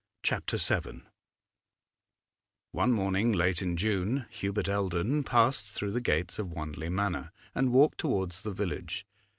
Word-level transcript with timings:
CHAPTER 0.23 0.57
VII 0.57 1.03
One 2.71 2.91
morning 2.91 3.33
late 3.33 3.61
in 3.61 3.77
June, 3.77 4.25
Hubert 4.31 4.67
Eldon 4.67 5.23
passed 5.25 5.69
through 5.69 5.91
the 5.91 6.01
gates 6.01 6.39
of 6.39 6.51
Wanley 6.51 6.89
Manor 6.89 7.31
and 7.53 7.71
walked 7.71 7.99
towards 7.99 8.41
the 8.41 8.51
village. 8.51 9.05